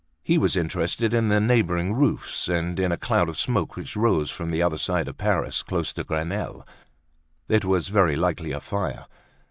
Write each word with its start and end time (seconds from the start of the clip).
He 0.23 0.39
was 0.39 0.55
interested 0.55 1.13
in 1.13 1.27
the 1.27 1.39
neighboring 1.39 1.93
roofs, 1.93 2.47
and 2.49 2.79
in 2.79 2.91
a 2.91 2.97
cloud 2.97 3.29
of 3.29 3.37
smoke 3.39 3.75
which 3.75 3.95
rose 3.95 4.31
from 4.31 4.49
the 4.49 4.59
other 4.59 4.79
side 4.79 5.07
of 5.07 5.15
Paris, 5.19 5.61
close 5.61 5.93
to 5.93 6.03
Grenelle; 6.03 6.65
it 7.47 7.63
was 7.63 7.89
very 7.89 8.15
likely 8.15 8.51
a 8.51 8.59
fire. 8.59 9.05